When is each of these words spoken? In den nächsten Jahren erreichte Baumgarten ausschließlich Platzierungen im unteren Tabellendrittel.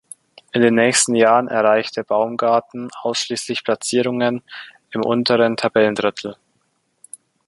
In 0.51 0.61
den 0.63 0.73
nächsten 0.73 1.13
Jahren 1.13 1.47
erreichte 1.47 2.03
Baumgarten 2.03 2.89
ausschließlich 3.03 3.63
Platzierungen 3.63 4.41
im 4.89 5.05
unteren 5.05 5.55
Tabellendrittel. 5.57 6.37